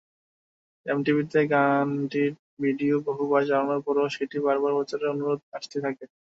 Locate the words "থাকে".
5.85-6.03